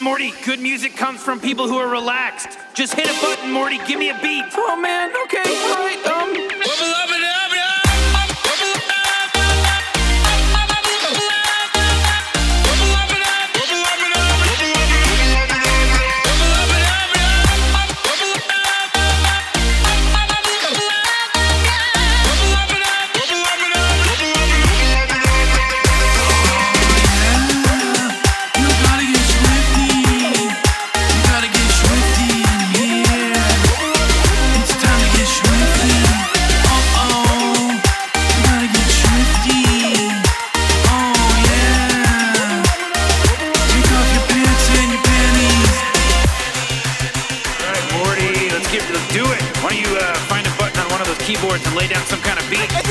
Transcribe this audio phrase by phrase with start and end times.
[0.00, 2.56] Morty, good music comes from people who are relaxed.
[2.72, 3.78] Just hit a button, Morty.
[3.78, 4.44] Give me a beat.
[4.54, 6.06] Oh man, okay, all right.
[6.06, 7.37] Um.
[49.18, 49.42] do it.
[49.62, 52.04] Why don't you uh, find a button on one of those keyboards and lay down
[52.06, 52.87] some kind of beat?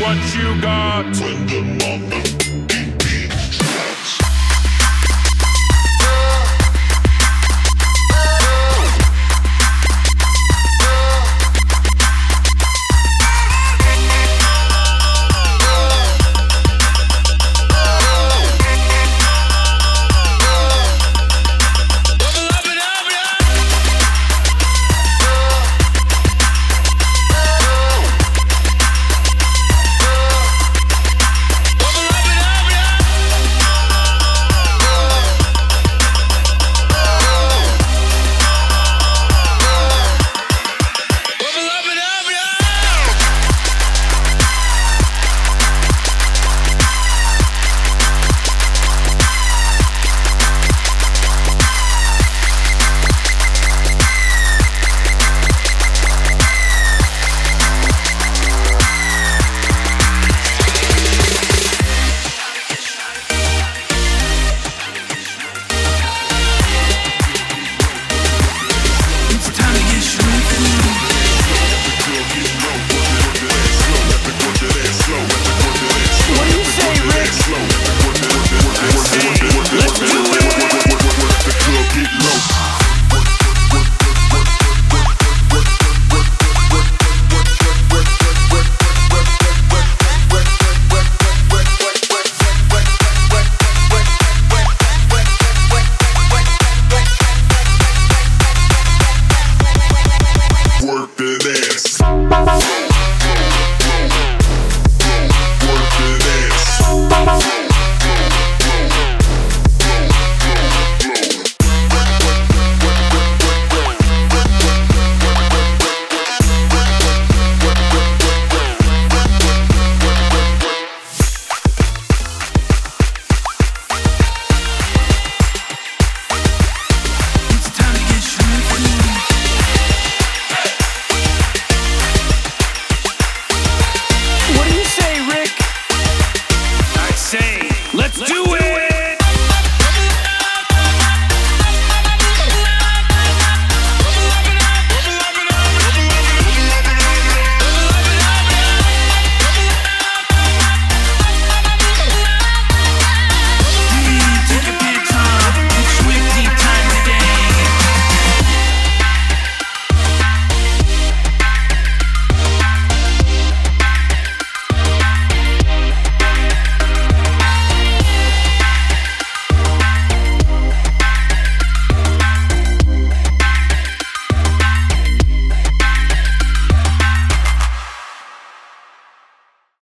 [0.00, 1.04] what you got.